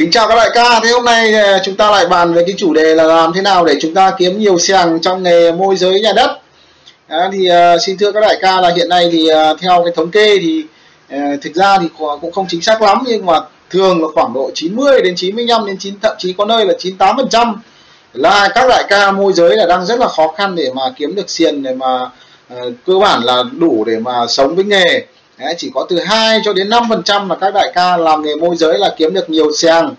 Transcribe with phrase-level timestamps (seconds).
[0.00, 2.54] Kính chào các đại ca, thế hôm nay ờ, chúng ta lại bàn về cái
[2.58, 5.76] chủ đề là làm thế nào để chúng ta kiếm nhiều sàng trong nghề môi
[5.76, 6.40] giới nhà đất.
[7.08, 9.92] À, thì uh, xin thưa các đại ca là hiện nay thì uh, theo cái
[9.96, 10.64] thống kê thì
[11.14, 11.86] uh, thực ra thì
[12.20, 13.40] cũng không chính xác lắm nhưng mà
[13.70, 17.16] thường là khoảng độ 90 đến 95 đến 9 thậm chí có nơi là 98
[17.16, 17.62] phần trăm
[18.12, 21.14] là các đại ca môi giới là đang rất là khó khăn để mà kiếm
[21.14, 22.02] được xiền để mà
[22.54, 25.06] uh, cơ bản là đủ để mà sống với nghề
[25.40, 28.22] Đấy, chỉ có từ 2 cho đến 5 phần trăm là các đại ca làm
[28.22, 29.94] nghề môi giới là kiếm được nhiều sàng.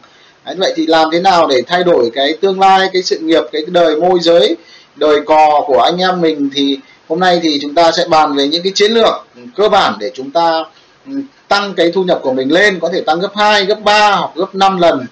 [0.46, 3.44] Đấy, vậy thì làm thế nào để thay đổi cái tương lai cái sự nghiệp
[3.52, 4.58] cái đời môi giới
[4.96, 6.78] đời cò của anh em mình thì
[7.10, 10.12] hôm nay thì chúng ta sẽ bàn về những cái chiến lược cơ bản để
[10.14, 10.64] chúng ta
[11.08, 11.14] ừ,
[11.48, 14.32] tăng cái thu nhập của mình lên có thể tăng gấp 2, gấp 3 hoặc
[14.36, 15.06] gấp 5 lần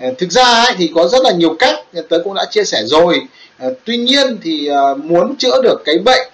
[0.00, 2.82] ờ, thực ra ấy, thì có rất là nhiều cách tới cũng đã chia sẻ
[2.84, 3.22] rồi
[3.58, 6.28] ờ, tuy nhiên thì ờ, muốn chữa được cái bệnh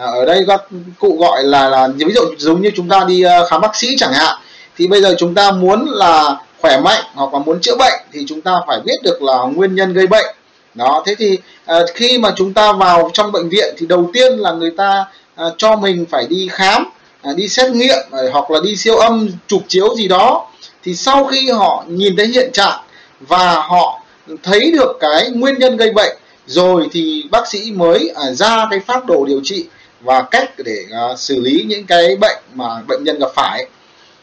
[0.00, 0.62] Ờ, ở đây các
[0.98, 3.96] cụ gọi là là ví dụ giống như chúng ta đi ờ, khám bác sĩ
[3.98, 4.38] chẳng hạn
[4.76, 8.24] thì bây giờ chúng ta muốn là khỏe mạnh hoặc là muốn chữa bệnh thì
[8.28, 10.26] chúng ta phải biết được là nguyên nhân gây bệnh.
[10.74, 14.32] Đó thế thì à, khi mà chúng ta vào trong bệnh viện thì đầu tiên
[14.32, 16.90] là người ta à, cho mình phải đi khám
[17.22, 20.46] à, đi xét nghiệm à, hoặc là đi siêu âm chụp chiếu gì đó.
[20.84, 22.80] Thì sau khi họ nhìn thấy hiện trạng
[23.20, 24.00] và họ
[24.42, 28.80] thấy được cái nguyên nhân gây bệnh rồi thì bác sĩ mới à, ra cái
[28.80, 29.66] phác đồ điều trị
[30.00, 33.66] và cách để uh, xử lý những cái bệnh mà bệnh nhân gặp phải.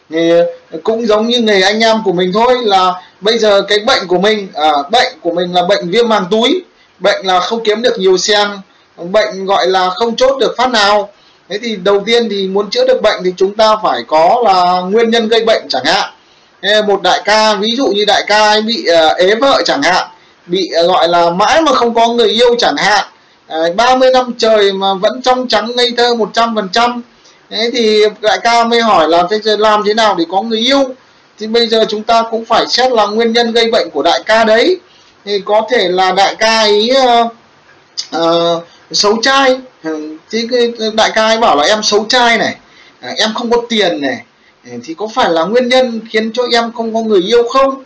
[0.09, 0.31] Thì
[0.83, 4.19] cũng giống như người anh em của mình thôi là bây giờ cái bệnh của
[4.19, 6.63] mình à, bệnh của mình là bệnh viêm màng túi
[6.99, 8.47] bệnh là không kiếm được nhiều sen
[8.97, 11.09] bệnh gọi là không chốt được phát nào.
[11.49, 14.81] Thế thì đầu tiên thì muốn chữa được bệnh thì chúng ta phải có là
[14.81, 16.09] nguyên nhân gây bệnh chẳng hạn.
[16.87, 20.07] Một đại ca ví dụ như đại ca ấy bị uh, ế vợ chẳng hạn
[20.45, 23.05] bị uh, gọi là mãi mà không có người yêu chẳng hạn
[23.47, 27.01] À, 30 năm trời mà vẫn trong trắng ngây thơ 100 phần trăm.
[27.49, 30.83] Thế thì đại ca mới hỏi là thế làm thế nào để có người yêu?
[31.39, 34.23] Thì bây giờ chúng ta cũng phải xét là nguyên nhân gây bệnh của đại
[34.25, 34.79] ca đấy.
[35.25, 36.91] Thì có thể là đại ca ấy
[37.23, 37.31] uh,
[38.17, 39.59] uh, xấu trai.
[39.83, 40.47] Ừ, thì
[40.93, 42.55] đại ca ấy bảo là em xấu trai này
[42.99, 44.23] à, em không có tiền này.
[44.65, 47.83] Ừ, thì có phải là nguyên nhân khiến cho em không có người yêu không?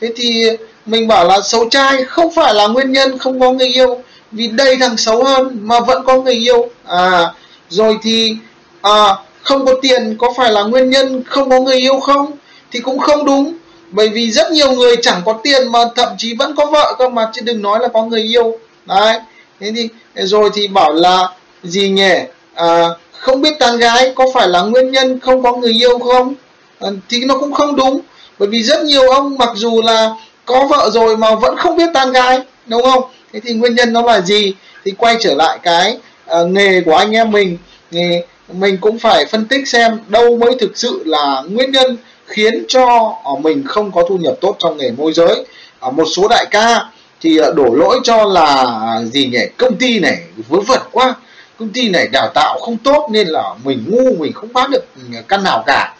[0.00, 0.48] Thế thì
[0.86, 4.02] mình bảo là xấu trai không phải là nguyên nhân không có người yêu
[4.32, 6.68] vì đây thằng xấu hơn mà vẫn có người yêu.
[6.86, 7.32] À
[7.68, 8.36] rồi thì
[8.82, 12.32] à, không có tiền có phải là nguyên nhân không có người yêu không?
[12.70, 13.54] Thì cũng không đúng.
[13.90, 17.08] Bởi vì rất nhiều người chẳng có tiền mà thậm chí vẫn có vợ cơ
[17.08, 18.58] mà chứ đừng nói là có người yêu.
[18.86, 19.18] Đấy
[19.60, 21.28] thế thì rồi thì bảo là
[21.62, 22.14] gì nhỉ?
[22.54, 26.34] À, không biết tán gái có phải là nguyên nhân không có người yêu không?
[26.80, 28.00] À, thì nó cũng không đúng.
[28.38, 30.10] Bởi vì rất nhiều ông mặc dù là
[30.44, 33.02] có vợ rồi mà vẫn không biết tán gái đúng không?
[33.32, 34.54] Thế thì nguyên nhân nó là gì?
[34.84, 35.98] Thì quay trở lại cái
[36.40, 37.58] uh, nghề của anh em mình.
[37.90, 41.96] Nghề mình cũng phải phân tích xem đâu mới thực sự là nguyên nhân
[42.26, 45.44] khiến cho ờ, mình không có thu nhập tốt trong nghề môi giới.
[45.80, 46.84] Ở một số đại ca
[47.20, 48.66] thì ờ, đổ lỗi cho là
[49.12, 49.46] gì nhỉ?
[49.56, 50.18] Công ty này
[50.48, 51.14] vớ vẩn quá.
[51.58, 54.84] Công ty này đào tạo không tốt nên là mình ngu mình không bán được
[54.96, 55.94] ừ, căn nào cả.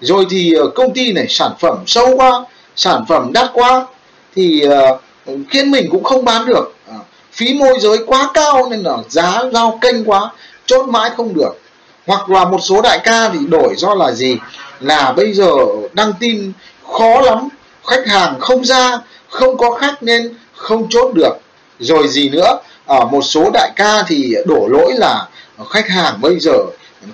[0.00, 2.44] Rồi thì công ty này sản phẩm sâu quá
[2.76, 3.86] sản phẩm đắt quá.
[4.34, 4.62] Thì
[5.26, 6.74] Ừ, khiến mình cũng không bán được.
[6.88, 6.96] À,
[7.32, 10.30] phí môi giới quá cao nên là giá giao kênh quá,
[10.66, 11.60] chốt mãi không được.
[12.06, 14.36] Hoặc là một số đại ca thì đổi do là gì?
[14.80, 15.50] Là bây giờ
[15.92, 16.52] đăng tin
[16.92, 17.48] khó lắm,
[17.86, 18.98] khách hàng không ra,
[19.28, 21.32] không có khách nên không chốt được.
[21.78, 22.58] Rồi gì nữa?
[22.86, 25.28] Ở một số đại ca thì đổ lỗi là
[25.70, 26.56] khách hàng bây giờ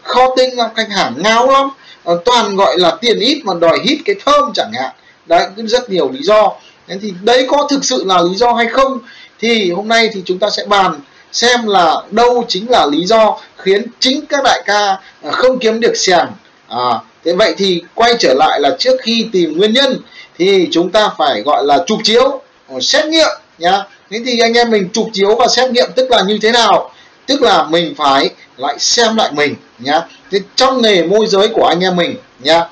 [0.03, 1.71] khó tinh lắm, khách hàng ngáo lắm.
[2.05, 4.91] À, toàn gọi là tiền ít mà đòi hít cái thơm chẳng hạn.
[5.27, 6.53] Đấy, rất nhiều lý do
[6.89, 8.99] thế thì đấy có thực sự là lý do hay không?
[9.39, 11.01] Thì hôm nay thì chúng ta sẽ bàn
[11.33, 15.81] xem là đâu chính là lý do khiến chính các đại ca à, không kiếm
[15.81, 16.27] được xèng
[16.69, 20.01] à, thế vậy thì quay trở lại là trước khi tìm nguyên nhân
[20.39, 23.83] thì chúng ta phải gọi là chụp chiếu à, xét nghiệm nhá.
[24.11, 26.91] Thế thì anh em mình chụp chiếu và xét nghiệm tức là như thế nào?
[27.27, 30.01] Tức là mình phải lại xem lại mình nhá.
[30.31, 32.65] Thế trong nghề môi giới của anh em mình nhá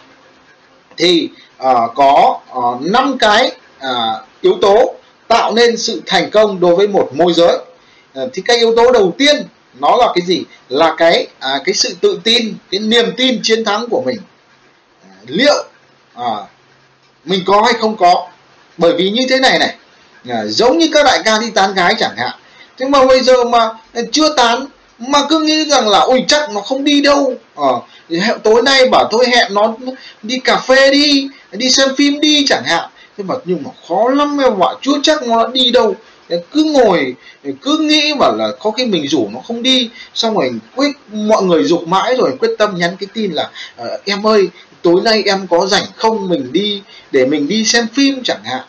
[0.97, 1.29] thì
[1.63, 3.53] uh, có uh, 5 cái
[3.85, 4.95] à, yếu tố
[5.29, 7.59] tạo nên sự thành công đối với một môi giới.
[8.15, 9.37] À, thì cái yếu tố đầu tiên
[9.81, 10.43] nó là cái gì?
[10.69, 14.19] Là cái à, cái sự tự tin cái niềm tin chiến thắng của mình.
[15.03, 15.65] À, liệu
[16.15, 16.31] à,
[17.25, 18.27] mình có hay không có?
[18.79, 19.75] Bởi vì như thế này này
[20.29, 22.39] à, giống như các đại ca đi tán gái chẳng hạn.
[22.79, 23.71] Thế mà bây giờ mà
[24.13, 24.67] chưa tán
[24.99, 27.35] mà cứ nghĩ rằng là ôi chắc nó không đi đâu.
[27.57, 27.73] À,
[28.43, 29.75] tối nay bảo tôi hẹn nó
[30.23, 34.11] đi cà phê đi đi xem phim đi chẳng hạn thế mà nhưng mà khó
[34.11, 35.95] lắm em ạ chưa chắc nó đã đi đâu.
[36.29, 37.15] Cứ ngồi
[37.63, 41.43] cứ nghĩ bảo là có khi mình rủ nó không đi xong rồi quyết mọi
[41.43, 44.49] người dục mãi rồi quyết tâm nhắn cái tin là ờ, em ơi
[44.83, 48.63] tối nay em có rảnh không mình đi để mình đi xem phim chẳng hạn.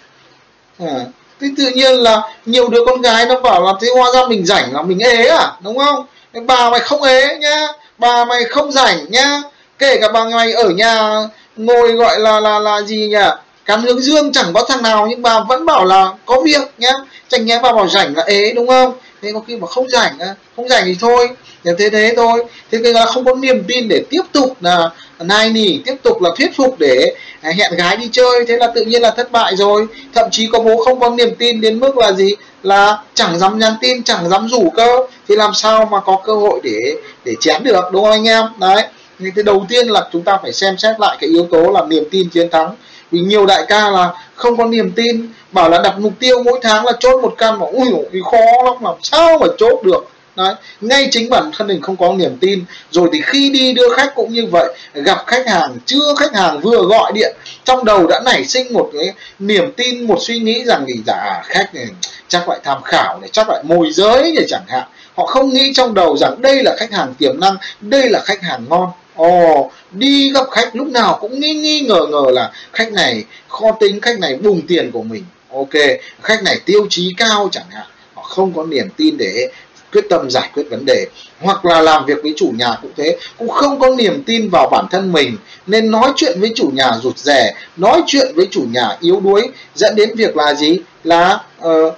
[0.79, 1.05] À,
[1.41, 4.45] thế tự nhiên là nhiều đứa con gái nó bảo là thế hóa ra mình
[4.45, 5.53] rảnh là mình ế à?
[5.63, 6.05] Đúng không?
[6.45, 7.67] Bà mày không ế nhá
[7.97, 9.41] bà mày không rảnh nhá.
[9.79, 11.19] Kể cả bà mày ở nhà
[11.55, 13.27] ngồi gọi là là là gì nhỉ?
[13.65, 16.93] Cán hướng dương chẳng có thằng nào nhưng bà vẫn bảo là có việc nhá.
[17.27, 18.93] Chẳng nhẽ bà bảo rảnh là ế, đúng không?
[19.21, 20.17] Thế có khi mà không rảnh
[20.55, 21.29] không rảnh thì thôi.
[21.63, 22.45] Thế thế thế thôi.
[22.71, 24.89] Thế cái là không có niềm tin để tiếp tục là
[25.19, 28.45] nai nỉ, tiếp tục là thuyết phục để à, hẹn gái đi chơi.
[28.47, 29.87] Thế là tự nhiên là thất bại rồi.
[30.13, 32.35] Thậm chí có bố không có niềm tin đến mức là gì?
[32.63, 34.87] Là chẳng dám nhắn tin, chẳng dám rủ cơ.
[35.27, 36.95] Thì làm sao mà có cơ hội để
[37.25, 38.45] để chén được, đúng không anh em?
[38.59, 38.83] Đấy.
[39.19, 41.85] Thì cái đầu tiên là chúng ta phải xem xét lại cái yếu tố là
[41.85, 42.75] niềm tin chiến thắng
[43.11, 46.59] vì nhiều đại ca là không có niềm tin, bảo là đặt mục tiêu mỗi
[46.61, 50.09] tháng là chốt một căn mà, ui thì khó lắm làm sao mà chốt được?
[50.35, 50.53] Đấy.
[50.81, 52.65] ngay chính bản thân mình không có niềm tin.
[52.91, 56.59] Rồi thì khi đi đưa khách cũng như vậy, gặp khách hàng, chưa khách hàng
[56.59, 60.63] vừa gọi điện, trong đầu đã nảy sinh một cái niềm tin, một suy nghĩ
[60.65, 61.85] rằng thì dạ khách này,
[62.27, 64.83] chắc lại tham khảo này, chắc lại môi giới này chẳng hạn.
[65.15, 68.41] Họ không nghĩ trong đầu rằng đây là khách hàng tiềm năng, đây là khách
[68.41, 72.51] hàng ngon ồ oh, đi gặp khách lúc nào cũng nghi nghi ngờ ngờ là
[72.73, 75.23] khách này kho tính khách này bùng tiền của mình.
[75.53, 75.73] Ok
[76.21, 77.85] khách này tiêu chí cao chẳng hạn.
[78.13, 79.51] Họ không có niềm tin để
[79.91, 81.07] quyết tâm giải quyết vấn đề.
[81.39, 83.17] Hoặc là làm việc với chủ nhà cũng thế.
[83.37, 85.37] Cũng không có niềm tin vào bản thân mình.
[85.67, 89.49] Nên nói chuyện với chủ nhà rụt rè nói chuyện với chủ nhà yếu đuối
[89.75, 90.79] dẫn đến việc là gì?
[91.03, 91.93] Là uh,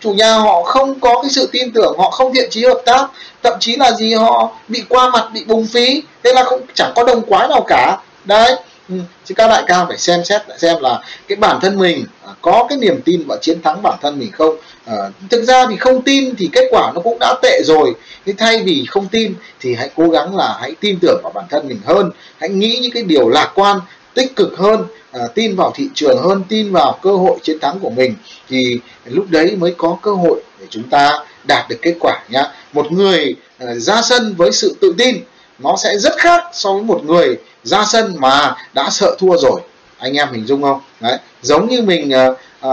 [0.00, 3.06] chủ nhà họ không có cái sự tin tưởng họ không thiện chí hợp tác
[3.42, 6.92] thậm chí là gì họ bị qua mặt bị bùng phí thế là không chẳng
[6.96, 7.98] có đồng quái nào cả.
[8.24, 8.56] Đấy
[8.88, 8.94] ừ,
[9.24, 12.32] chứ các đại ca phải xem xét lại xem là cái bản thân mình à,
[12.40, 14.56] có cái niềm tin và chiến thắng bản thân mình không.
[14.84, 14.96] À,
[15.30, 17.94] thực ra thì không tin thì kết quả nó cũng đã tệ rồi
[18.26, 21.44] thế thay vì không tin thì hãy cố gắng là hãy tin tưởng vào bản
[21.50, 22.10] thân mình hơn.
[22.38, 23.80] Hãy nghĩ những cái điều lạc quan
[24.16, 27.78] tích cực hơn à, tin vào thị trường hơn tin vào cơ hội chiến thắng
[27.80, 28.14] của mình
[28.48, 32.44] thì lúc đấy mới có cơ hội để chúng ta đạt được kết quả nhá.
[32.72, 35.16] Một người à, ra sân với sự tự tin
[35.58, 39.60] nó sẽ rất khác so với một người ra sân mà đã sợ thua rồi.
[39.98, 40.80] Anh em hình dung không?
[41.00, 42.26] Đấy giống như mình à,
[42.60, 42.70] à,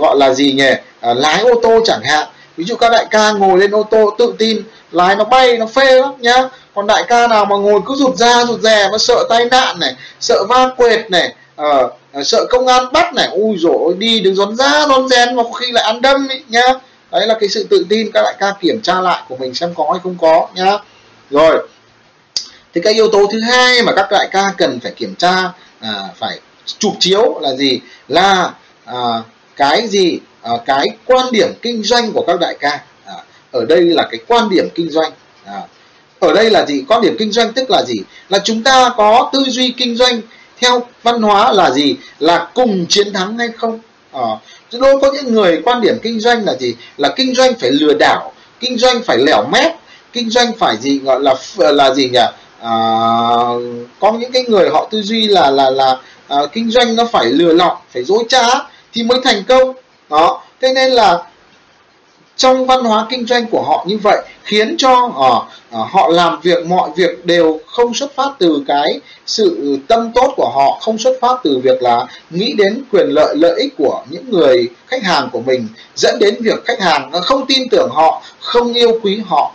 [0.00, 0.70] gọi là gì nhỉ?
[1.00, 2.28] À, lái ô tô chẳng hạn.
[2.56, 4.62] Ví dụ các đại ca ngồi lên ô tô tự tin
[4.92, 8.16] lái nó bay nó phê lắm nhá còn đại ca nào mà ngồi cứ rụt
[8.16, 12.46] ra rụt rè mà sợ tai nạn này sợ va quệt này ờ, ờ sợ
[12.50, 15.84] công an bắt này ui rồi đi đừng rón ra rón rén mà khi lại
[15.84, 16.74] ăn đâm ý, nhá.
[17.10, 19.74] Đấy là cái sự tự tin các đại ca kiểm tra lại của mình xem
[19.74, 20.78] có hay không có nhá.
[21.30, 21.68] Rồi.
[22.74, 25.92] Thì cái yếu tố thứ hai mà các đại ca cần phải kiểm tra à,
[26.16, 26.40] phải
[26.78, 27.80] chụp chiếu là gì?
[28.08, 28.50] Là
[28.84, 29.22] à,
[29.56, 30.18] cái gì?
[30.42, 32.82] À, cái quan điểm kinh doanh của các đại ca.
[33.06, 33.14] À,
[33.52, 35.12] ở đây là cái quan điểm kinh doanh.
[35.44, 35.60] À,
[36.26, 36.84] ở đây là gì?
[36.88, 37.96] Quan điểm kinh doanh tức là gì?
[38.28, 40.20] Là chúng ta có tư duy kinh doanh
[40.60, 41.96] theo văn hóa là gì?
[42.18, 43.78] Là cùng chiến thắng hay không?
[44.12, 44.22] À,
[44.72, 46.74] đôi có những người quan điểm kinh doanh là gì?
[46.96, 49.72] Là kinh doanh phải lừa đảo kinh doanh phải lẻo mép
[50.12, 50.98] kinh doanh phải gì?
[50.98, 52.18] Gọi là là gì nhỉ?
[52.60, 52.74] À,
[54.00, 55.96] có những cái người họ tư duy là là là
[56.28, 58.46] à, kinh doanh nó phải lừa lọc phải dối trá
[58.92, 59.72] thì mới thành công.
[60.10, 60.42] Đó.
[60.60, 61.22] Thế nên là
[62.36, 66.66] trong văn hóa kinh doanh của họ như vậy, khiến cho họ họ làm việc,
[66.66, 71.18] mọi việc đều không xuất phát từ cái sự tâm tốt của họ, không xuất
[71.20, 75.28] phát từ việc là nghĩ đến quyền lợi lợi ích của những người khách hàng
[75.32, 79.20] của mình, dẫn đến việc khách hàng ờ, không tin tưởng họ, không yêu quý
[79.26, 79.52] họ.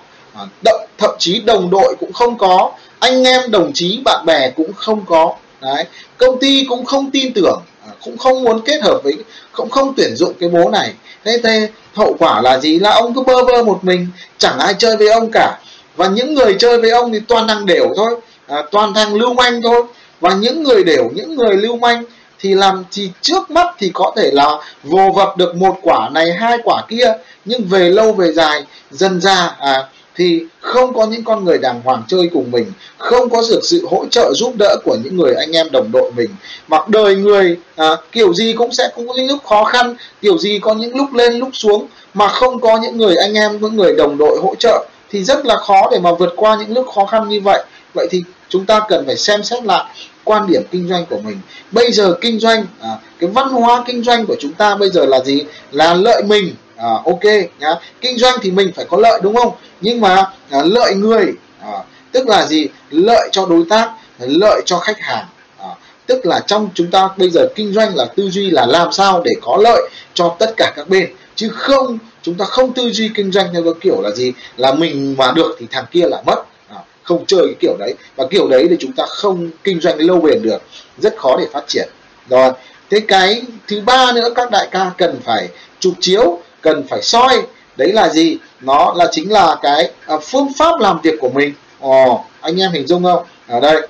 [0.98, 5.06] Thậm chí đồng đội cũng không có, anh em, đồng chí, bạn bè cũng không
[5.06, 5.34] có.
[5.62, 5.86] Đấy,
[6.18, 7.62] công ty cũng không tin tưởng
[8.06, 9.14] cũng không muốn kết hợp với
[9.52, 10.94] cũng không tuyển dụng cái bố này.
[11.26, 12.80] Thế thế hậu quả là gì?
[12.80, 15.60] Là ông cứ bơ vơ một mình chẳng ai chơi với ông cả.
[15.96, 18.16] Và những người chơi với ông thì toàn thằng đều thôi.
[18.48, 19.84] À, toàn thằng lưu manh thôi.
[20.20, 22.04] Và những người đều những người lưu manh
[22.40, 26.34] thì làm thì trước mắt thì có thể là vồ vập được một quả này
[26.34, 27.14] hai quả kia.
[27.46, 29.88] Nhưng về lâu về dài dần ra à,
[30.20, 32.66] thì không có những con người đàng hoàng chơi cùng mình
[32.98, 36.12] không có được sự hỗ trợ giúp đỡ của những người anh em đồng đội
[36.12, 36.30] mình.
[36.68, 40.60] Mặc đời người à, kiểu gì cũng sẽ có những lúc khó khăn kiểu gì
[40.60, 43.96] có những lúc lên lúc xuống mà không có những người anh em những người
[43.96, 47.06] đồng đội hỗ trợ thì rất là khó để mà vượt qua những lúc khó
[47.06, 47.64] khăn như vậy.
[47.94, 49.84] Vậy thì chúng ta cần phải xem xét lại
[50.24, 51.38] quan điểm kinh doanh của mình.
[51.72, 55.06] Bây giờ kinh doanh à, cái văn hóa kinh doanh của chúng ta bây giờ
[55.06, 55.42] là gì?
[55.72, 57.24] Là lợi mình à, ok
[57.60, 57.76] nhá.
[58.02, 59.54] Kinh doanh thì mình phải có lợi đúng không?
[59.82, 61.26] Nhưng mà à, lợi người
[61.62, 62.68] à, tức là gì?
[62.90, 65.26] Lợi cho đối tác lợi cho khách hàng
[65.58, 65.68] à,
[66.06, 69.22] tức là trong chúng ta bây giờ kinh doanh là tư duy là làm sao
[69.26, 73.10] để có lợi cho tất cả các bên chứ không chúng ta không tư duy
[73.16, 74.34] kinh doanh theo cái kiểu là gì?
[74.58, 77.94] Là mình mà được thì thằng kia là mất à, không chơi cái kiểu đấy.
[78.16, 80.62] Và kiểu đấy thì chúng ta không kinh doanh lâu bền được
[80.98, 81.90] rất khó để phát triển.
[82.30, 82.52] Rồi
[82.90, 87.42] thế cái thứ ba nữa các đại ca cần phải chụp chiếu cần phải soi.
[87.78, 88.38] Đấy là gì?
[88.62, 91.54] Nó là chính là cái à, phương pháp làm việc của mình.
[91.80, 93.24] Ồ anh em hình dung không?
[93.48, 93.88] Ở đây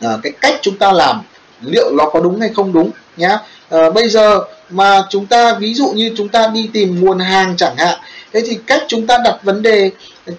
[0.00, 1.22] à, cái cách chúng ta làm
[1.60, 3.38] liệu nó có đúng hay không đúng nhá.
[3.70, 4.40] À, bây giờ
[4.70, 7.98] mà chúng ta ví dụ như chúng ta đi tìm nguồn hàng chẳng hạn
[8.32, 9.90] thế thì cách chúng ta đặt vấn đề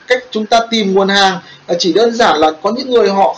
[0.07, 3.35] cách chúng ta tìm nguồn hàng à, chỉ đơn giản là có những người họ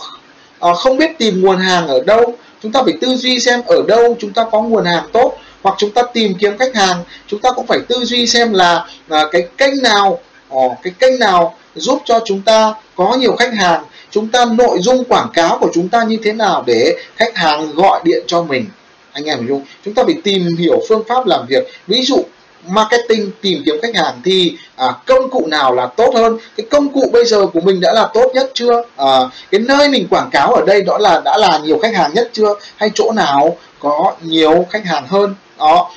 [0.60, 2.34] à, không biết tìm nguồn hàng ở đâu.
[2.62, 5.74] Chúng ta phải tư duy xem ở đâu chúng ta có nguồn hàng tốt hoặc
[5.78, 9.28] chúng ta tìm kiếm khách hàng chúng ta cũng phải tư duy xem là, là
[9.32, 10.20] cái kênh nào
[10.54, 14.78] oh, cái kênh nào giúp cho chúng ta có nhiều khách hàng chúng ta nội
[14.80, 18.42] dung quảng cáo của chúng ta như thế nào để khách hàng gọi điện cho
[18.42, 18.66] mình.
[19.12, 19.64] Anh em hiểu không?
[19.84, 21.66] Chúng ta phải tìm hiểu phương pháp làm việc.
[21.86, 22.24] Ví dụ
[22.68, 26.38] marketing tìm kiếm khách hàng thì à, công cụ nào là tốt hơn?
[26.56, 28.82] Cái công cụ bây giờ của mình đã là tốt nhất chưa?
[28.96, 32.14] À, cái nơi mình quảng cáo ở đây đó là đã là nhiều khách hàng
[32.14, 32.54] nhất chưa?
[32.76, 35.34] Hay chỗ nào có nhiều khách hàng hơn?
[35.58, 35.90] Đó.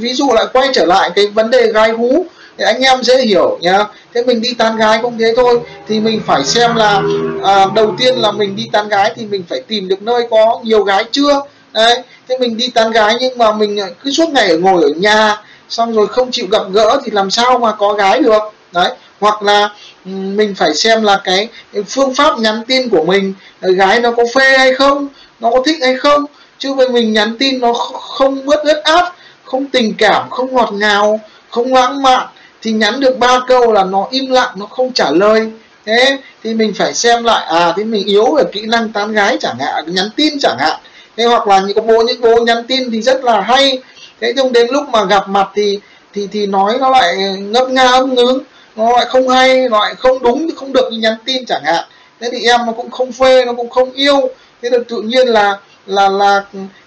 [0.00, 2.24] Ví dụ lại quay trở lại cái vấn đề gái hú
[2.58, 3.84] thì anh em dễ hiểu nhá.
[4.14, 5.60] Thế mình đi tán gái cũng thế thôi.
[5.88, 7.02] Thì mình phải xem là
[7.44, 10.60] à, đầu tiên là mình đi tán gái thì mình phải tìm được nơi có
[10.64, 11.42] nhiều gái chưa?
[11.72, 12.02] Đấy.
[12.28, 15.36] Thế mình đi tán gái nhưng mà mình cứ suốt ngày ở ngồi ở nhà
[15.70, 18.42] xong rồi không chịu gặp gỡ thì làm sao mà có gái được?
[18.72, 19.68] Đấy, hoặc là
[20.04, 21.48] ừ, mình phải xem là cái
[21.88, 25.08] phương pháp nhắn tin của mình ờ, gái nó có phê hay không,
[25.40, 26.24] nó có thích hay không.
[26.58, 29.12] Chứ với mình nhắn tin nó không bớt ướt át,
[29.44, 32.26] không tình cảm, không ngọt ngào, không lãng mạn,
[32.62, 35.50] thì nhắn được ba câu là nó im lặng, nó không trả lời.
[35.86, 39.38] Thế thì mình phải xem lại à thì mình yếu về kỹ năng tán gái
[39.40, 40.80] chẳng hạn, nhắn tin chẳng hạn.
[41.16, 43.78] Thế hoặc là những cái bố, những bố nhắn tin thì rất là hay
[44.20, 45.78] thế nhưng đến lúc mà gặp mặt thì
[46.14, 48.38] thì thì nói nó lại ngấp nga ấm ngứng
[48.76, 51.84] nó lại không hay nó lại không đúng không được như nhắn tin chẳng hạn.
[52.20, 54.30] Thế thì em nó cũng không phê nó cũng không yêu.
[54.62, 56.44] Thế là tự nhiên là là là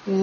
[0.08, 0.14] ừ,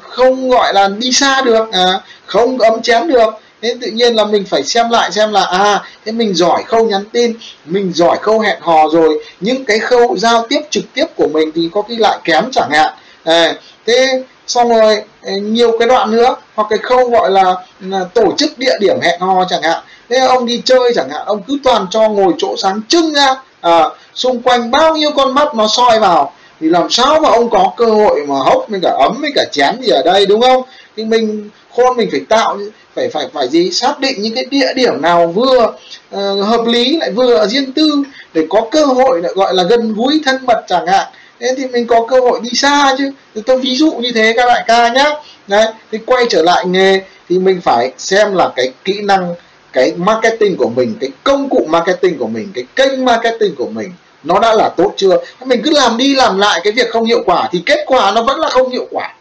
[0.00, 3.34] không gọi là đi xa được à, không ấm chén được.
[3.62, 6.86] Thế tự nhiên là mình phải xem lại xem là à thế mình giỏi khâu
[6.86, 9.24] nhắn tin mình giỏi khâu hẹn hò rồi.
[9.40, 12.70] Những cái khâu giao tiếp trực tiếp của mình thì có khi lại kém chẳng
[12.70, 12.92] hạn.
[13.24, 13.54] À,
[13.86, 18.34] thế xong rồi ờ, nhiều cái đoạn nữa hoặc cái khâu gọi là, là tổ
[18.38, 19.82] chức địa điểm hẹn hò chẳng hạn.
[20.08, 23.34] Thế ông đi chơi chẳng hạn ông cứ toàn cho ngồi chỗ sáng trưng ra
[23.60, 26.32] à, xung quanh bao nhiêu con mắt nó soi vào.
[26.60, 29.44] Thì làm sao mà ông có cơ hội mà hốc với cả ấm với cả
[29.52, 30.62] chén gì ở đây đúng không?
[30.96, 32.58] Thì mình khôn mình phải tạo
[32.94, 33.70] phải phải phải gì?
[33.70, 35.72] Xác định những cái địa điểm nào vừa
[36.14, 38.02] uh, hợp lý lại vừa riêng tư
[38.34, 41.06] để có cơ hội lại gọi là gần gũi thân mật chẳng hạn
[41.40, 43.12] thế thì mình có cơ hội đi xa chứ.
[43.34, 45.10] Thì tôi ví dụ như thế các đại ca nhá.
[45.46, 49.34] Đấy, thì quay trở lại nghề thì mình phải xem là cái kỹ năng,
[49.72, 53.92] cái marketing của mình, cái công cụ marketing của mình, cái kênh marketing của mình
[54.22, 55.16] nó đã là tốt chưa?
[55.44, 58.22] Mình cứ làm đi làm lại cái việc không hiệu quả thì kết quả nó
[58.22, 59.14] vẫn là không hiệu quả.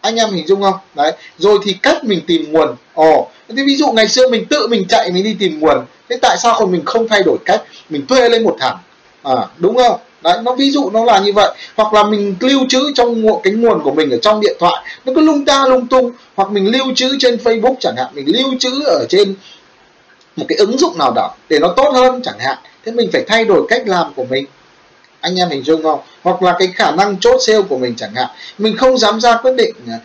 [0.00, 0.74] Anh em hình dung không?
[0.94, 2.76] Đấy, rồi thì cách mình tìm nguồn.
[2.94, 5.78] Ồ, thế ví dụ ngày xưa mình tự mình chạy mình đi tìm nguồn.
[6.08, 7.62] Thế tại sao còn mình không thay đổi cách?
[7.88, 8.76] Mình thuê lên một thằng
[9.22, 10.00] à đúng không?
[10.22, 11.50] Đấy, nó ví dụ nó là như vậy.
[11.76, 15.12] Hoặc là mình lưu trữ trong cái nguồn của mình ở trong điện thoại, nó
[15.16, 16.10] cứ lung ta lung tung.
[16.34, 19.34] Hoặc mình lưu trữ trên facebook chẳng hạn, mình lưu trữ ở trên
[20.36, 22.58] một cái ứng dụng nào đó để nó tốt hơn chẳng hạn.
[22.84, 24.46] Thế mình phải thay đổi cách làm của mình.
[25.20, 26.00] Anh em hình dung không?
[26.22, 28.28] Hoặc là cái khả năng chốt sale của mình chẳng hạn.
[28.58, 29.98] Mình không dám ra quyết định à,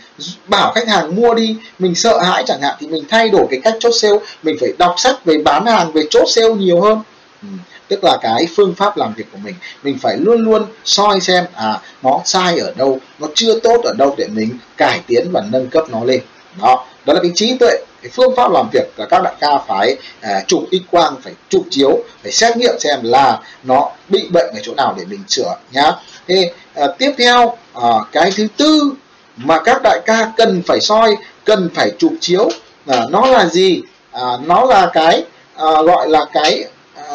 [0.48, 3.60] bảo khách hàng mua đi, mình sợ hãi chẳng hạn, thì mình thay đổi cái
[3.64, 4.18] cách chốt sale.
[4.44, 7.02] Mình phải đọc sách về bán hàng, về chốt sale nhiều hơn.
[7.42, 7.48] Ừ
[7.88, 11.46] tức là cái phương pháp làm việc của mình mình phải luôn luôn soi xem
[11.54, 15.42] à nó sai ở đâu nó chưa tốt ở đâu để mình cải tiến và
[15.52, 16.22] nâng cấp nó lên.
[16.62, 19.58] Đó đó là cái trí tuệ cái phương pháp làm việc là các đại ca
[19.68, 24.28] phải à, chụp x quang phải chụp chiếu phải xét nghiệm xem là nó bị
[24.30, 25.92] bệnh ở chỗ nào để mình sửa nhá.
[26.28, 28.92] Thế à, tiếp theo à, cái thứ tư
[29.38, 31.16] mà các đại ca cần phải soi
[31.46, 32.50] cần phải chụp chiếu
[32.88, 33.82] à, nó là gì?
[34.12, 35.24] À, nó là cái
[35.56, 36.66] à, gọi là cái
[36.96, 37.06] à,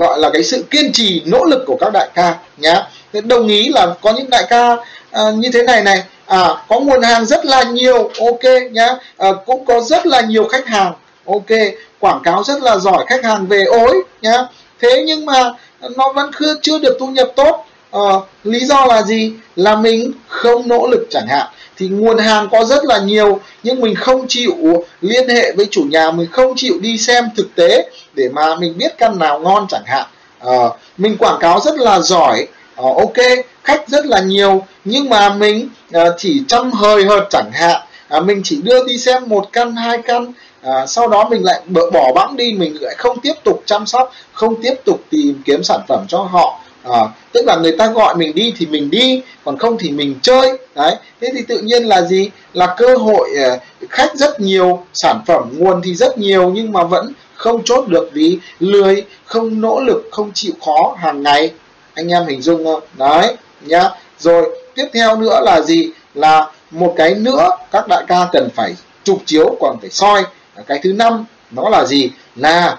[0.00, 2.86] gọi là cái sự kiên trì nỗ lực của các đại ca nhá.
[3.24, 4.76] Đồng ý là có những đại ca
[5.10, 8.88] à, như thế này này à, có nguồn hàng rất là nhiều ok nhá.
[9.16, 10.92] À, cũng có rất là nhiều khách hàng
[11.26, 11.58] ok
[11.98, 14.46] quảng cáo rất là giỏi khách hàng về ối nhá.
[14.80, 15.52] Thế nhưng mà
[15.96, 17.66] nó vẫn chưa chưa được thu nhập tốt.
[17.92, 18.10] À,
[18.44, 19.32] lý do là gì?
[19.56, 21.46] Là mình không nỗ lực chẳng hạn
[21.80, 24.54] thì nguồn hàng có rất là nhiều nhưng mình không chịu
[25.00, 28.78] liên hệ với chủ nhà mình không chịu đi xem thực tế để mà mình
[28.78, 30.06] biết căn nào ngon chẳng hạn.
[30.40, 32.46] À, mình quảng cáo rất là giỏi
[32.76, 37.50] à, ok khách rất là nhiều nhưng mà mình à, chỉ chăm hời hợt chẳng
[37.52, 37.80] hạn.
[38.08, 40.32] À, mình chỉ đưa đi xem một căn hai căn
[40.62, 41.60] à, sau đó mình lại
[41.92, 45.62] bỏ bẵng đi mình lại không tiếp tục chăm sóc không tiếp tục tìm kiếm
[45.62, 47.00] sản phẩm cho họ à,
[47.32, 50.58] tức là người ta gọi mình đi thì mình đi còn không thì mình chơi.
[50.74, 52.30] Đấy thế thì tự nhiên là gì?
[52.52, 53.58] Là cơ hội ờ,
[53.90, 58.10] khách rất nhiều sản phẩm nguồn thì rất nhiều nhưng mà vẫn không chốt được
[58.12, 61.52] vì lười không nỗ lực không chịu khó hàng ngày.
[61.94, 62.82] Anh em hình dung không?
[62.98, 63.90] Đấy nhá.
[64.18, 65.90] Rồi tiếp theo nữa là gì?
[66.14, 70.24] Là một cái nữa các đại ca cần phải chụp chiếu còn phải soi.
[70.66, 72.10] Cái thứ năm nó là gì?
[72.36, 72.78] Là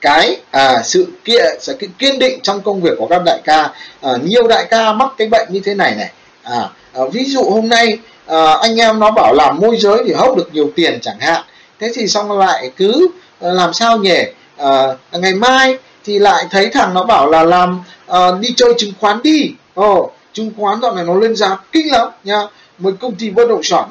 [0.00, 3.70] cái à, sự kiện sự kiên định trong công việc của các đại ca.
[4.00, 6.10] À, nhiều đại ca mắc cái bệnh như thế này này.
[6.42, 10.12] À, à, ví dụ hôm nay à, anh em nó bảo làm môi giới thì
[10.12, 11.42] hốc được nhiều tiền chẳng hạn.
[11.80, 13.08] Thế thì xong lại cứ
[13.40, 14.18] à, làm sao nhỉ?
[14.56, 18.92] À, ngày mai thì lại thấy thằng nó bảo là làm à, đi chơi chứng
[19.00, 19.52] khoán đi.
[19.74, 22.42] Ồ chứng khoán dạo này nó lên giá kinh lắm nha
[22.78, 23.88] một công ty bất động sản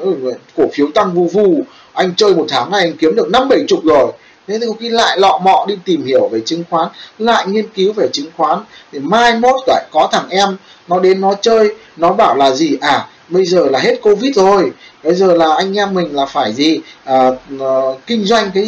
[0.58, 1.64] cổ phiếu tăng vù vù
[1.94, 4.12] anh chơi một tháng này anh kiếm được năm bảy chục rồi
[4.50, 6.88] thế thì có khi lại lọ mọ đi tìm hiểu về chứng khoán
[7.18, 8.60] lại nghiên cứu về chứng khoán
[8.92, 12.78] thì mai mốt lại có thằng em nó đến nó chơi nó bảo là gì?
[12.82, 14.72] À bây giờ là hết covid rồi
[15.04, 16.80] bây giờ là anh em mình là phải gì?
[17.04, 17.30] À,
[17.60, 17.74] à,
[18.08, 18.68] kinh doanh cái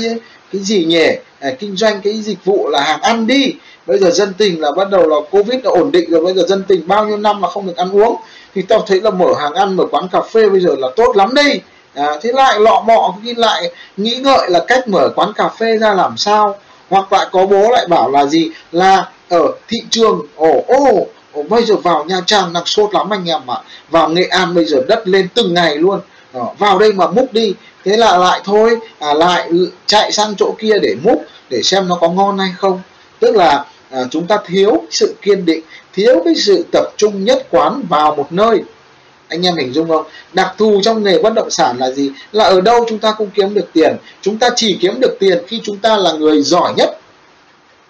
[0.53, 1.07] cái gì nhỉ?
[1.39, 3.53] À, kinh doanh cái dịch vụ là hàng ăn đi.
[3.87, 6.43] Bây giờ dân tình là bắt đầu là covid đã ổn định rồi bây giờ
[6.47, 8.15] dân tình bao nhiêu năm mà không được ăn uống.
[8.55, 11.15] Thì tao thấy là mở hàng ăn mở quán cà phê bây giờ là tốt
[11.15, 11.61] lắm đây
[11.93, 15.77] à, thế lại lọ mọ khi lại nghĩ ngợi là cách mở quán cà phê
[15.77, 16.57] ra làm sao.
[16.89, 18.49] Hoặc lại có bố lại bảo là gì?
[18.71, 23.09] Là ở thị trường ồ ô ồ, bây giờ vào nha trang đang sốt lắm
[23.09, 23.57] anh em ạ.
[23.89, 25.99] Vào nghệ an bây giờ đất lên từng ngày luôn.
[26.33, 27.53] À, vào đây mà múc đi.
[27.85, 29.49] Thế là lại thôi à, lại
[29.85, 32.81] chạy sang chỗ kia để múc để xem nó có ngon hay không.
[33.19, 37.47] Tức là à, chúng ta thiếu sự kiên định thiếu cái sự tập trung nhất
[37.49, 38.63] quán vào một nơi
[39.31, 40.05] anh em hình dung không?
[40.33, 42.11] Đặc thù trong nghề bất động sản là gì?
[42.31, 43.95] Là ở đâu chúng ta cũng kiếm được tiền?
[44.21, 46.97] Chúng ta chỉ kiếm được tiền khi chúng ta là người giỏi nhất.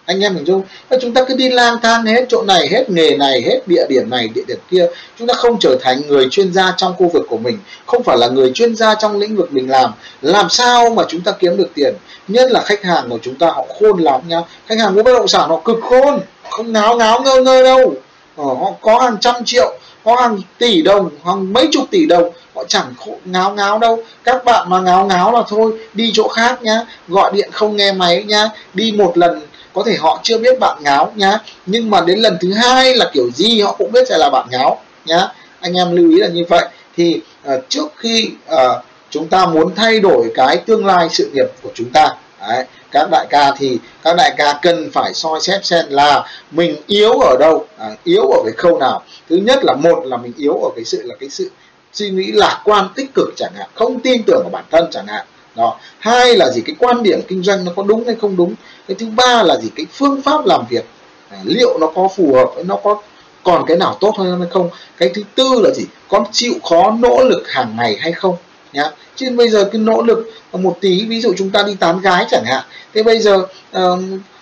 [0.05, 0.63] Anh em hình dung?
[0.89, 3.85] Và chúng ta cứ đi lang thang hết chỗ này hết nghề này hết địa
[3.89, 4.87] điểm này địa điểm kia.
[5.19, 7.57] Chúng ta không trở thành người chuyên gia trong khu vực của mình.
[7.85, 9.91] Không phải là người chuyên gia trong lĩnh vực mình làm.
[10.21, 11.95] Làm sao mà chúng ta kiếm được tiền?
[12.27, 14.41] Nhất là khách hàng của chúng ta họ khôn lắm nhá.
[14.67, 16.19] Khách hàng mua bất động sản họ cực khôn.
[16.49, 17.93] Không ngáo ngáo ngơ ngơ đâu.
[18.37, 22.29] Ờ, họ có hàng trăm triệu có hàng tỷ đồng hàng mấy chục tỷ đồng
[22.55, 22.93] họ chẳng
[23.25, 24.03] ngáo ngáo đâu.
[24.23, 26.81] Các bạn mà ngáo ngáo là thôi đi chỗ khác nhá.
[27.07, 28.49] Gọi điện không nghe máy nhá.
[28.73, 29.41] Đi một lần
[29.73, 31.39] có thể họ chưa biết bạn ngáo nhá.
[31.65, 34.47] Nhưng mà đến lần thứ hai là kiểu gì họ cũng biết sẽ là bạn
[34.51, 35.27] ngáo nhá.
[35.59, 36.65] Anh em lưu ý là như vậy.
[36.97, 41.47] Thì uh, trước khi uh, chúng ta muốn thay đổi cái tương lai sự nghiệp
[41.61, 42.15] của chúng ta
[42.47, 46.75] đấy, các đại ca thì các đại ca cần phải soi xét xem là mình
[46.87, 49.03] yếu ở đâu à, yếu ở cái khâu nào.
[49.29, 51.51] Thứ nhất là một là mình yếu ở cái sự là cái sự
[51.93, 55.07] suy nghĩ lạc quan tích cực chẳng hạn không tin tưởng vào bản thân chẳng
[55.07, 55.25] hạn.
[55.55, 55.77] Đó.
[55.99, 56.61] Hai là gì?
[56.65, 58.55] Cái quan điểm kinh doanh nó có đúng hay không đúng.
[58.87, 59.69] Cái thứ ba là gì?
[59.75, 60.85] Cái phương pháp làm việc
[61.29, 63.01] à, liệu nó có phù hợp nó có
[63.43, 64.69] còn cái nào tốt hơn hay không.
[64.97, 65.85] Cái thứ tư là gì?
[66.09, 68.35] Có chịu khó nỗ lực hàng ngày hay không?
[68.73, 68.91] Nhá.
[69.15, 72.01] Chứ bây giờ cái nỗ lực ờ, một tí ví dụ chúng ta đi tán
[72.01, 73.45] gái chẳng hạn thế bây giờ
[73.77, 73.99] uh,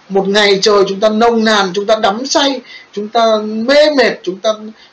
[0.09, 2.61] một ngày trời chúng ta nông nàn chúng ta đắm say
[2.93, 4.49] chúng ta mê mệt chúng ta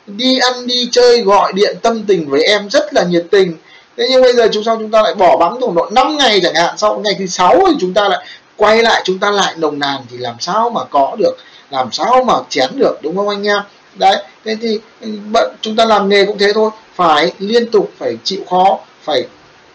[0.07, 3.53] đi ăn đi chơi gọi điện tâm tình với em rất là nhiệt tình.
[3.97, 6.39] Thế nhưng bây giờ chúng sao chúng ta lại bỏ bắn tổng độ 5 ngày
[6.43, 9.53] chẳng hạn sau ngày thứ sáu thì chúng ta lại quay lại chúng ta lại
[9.57, 11.37] nồng nàn thì làm sao mà có được
[11.71, 13.61] làm sao mà chén được đúng không anh em
[13.95, 17.91] đấy thế thì ừ, bận chúng ta làm nghề cũng thế thôi phải liên tục
[17.97, 19.25] phải chịu khó phải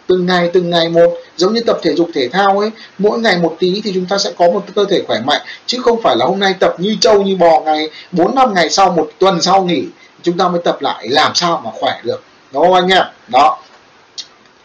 [0.07, 1.17] từng ngày từng ngày một.
[1.35, 4.17] Giống như tập thể dục thể thao ấy mỗi ngày một tí thì chúng ta
[4.17, 5.41] sẽ có một cơ thể khỏe mạnh.
[5.65, 8.69] Chứ không phải là hôm nay tập như trâu như bò ngày bốn năm ngày
[8.69, 9.85] sau một tuần sau nghỉ
[10.23, 12.23] chúng ta mới tập lại làm sao mà khỏe được.
[12.53, 13.03] Đúng không anh em?
[13.27, 13.59] Đó.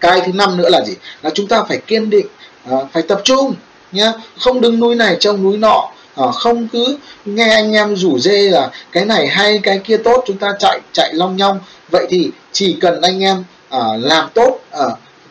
[0.01, 0.95] Cái thứ năm nữa là gì?
[1.23, 2.27] Là chúng ta phải kiên định
[2.69, 3.55] ờ, phải tập trung
[3.93, 4.13] nhá.
[4.39, 8.51] Không đứng núi này trông núi nọ à, không cứ nghe anh em rủ dê
[8.51, 11.61] là cái này hay cái kia tốt chúng ta chạy chạy long nhong.
[11.91, 14.87] Vậy thì chỉ cần anh em à, làm tốt à,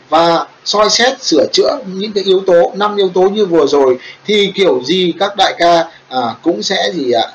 [0.10, 3.98] và soi xét sửa chữa những cái yếu tố năm yếu tố như vừa rồi
[4.26, 7.28] thì kiểu gì các đại ca à, cũng sẽ gì ạ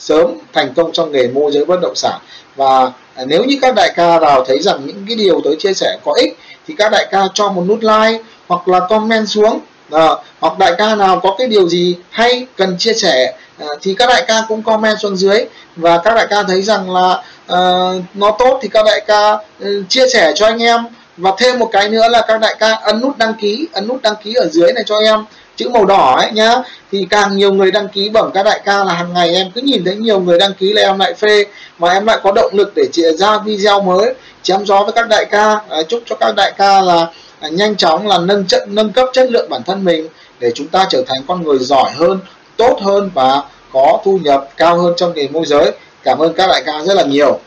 [0.00, 2.20] sớm thành công trong nghề môi giới bất động sản.
[2.56, 5.74] Và à, nếu như các đại ca nào thấy rằng những cái điều tới chia
[5.74, 9.60] sẻ có ích thì các đại ca cho một nút like hoặc là comment xuống.
[9.90, 10.08] À,
[10.40, 14.06] hoặc đại ca nào có cái điều gì hay cần chia sẻ à, thì các
[14.08, 15.44] đại ca cũng comment xuống dưới
[15.76, 19.68] và các đại ca thấy rằng là uh, nó tốt thì các đại ca uh,
[19.88, 20.80] chia sẻ cho anh em.
[21.16, 24.02] Và thêm một cái nữa là các đại ca ấn nút đăng ký ấn nút
[24.02, 25.24] đăng ký ở dưới này cho em.
[25.56, 26.54] Chữ màu đỏ ấy nhá.
[26.92, 29.60] Thì càng nhiều người đăng ký bẩm các đại ca là hàng ngày em cứ
[29.60, 31.44] nhìn thấy nhiều người đăng ký là em lại phê.
[31.78, 35.08] Mà em lại có động lực để chị ra video mới chém gió với các
[35.08, 35.60] đại ca.
[35.68, 37.06] À, chúc cho các đại ca là
[37.40, 40.08] à, nhanh chóng là nâng chất nâng cấp chất lượng bản thân mình
[40.40, 42.18] để chúng ta trở thành con người giỏi hơn
[42.56, 45.72] tốt hơn và có thu nhập cao hơn trong nghề môi giới.
[46.02, 47.38] Cảm ơn các đại ca rất là nhiều.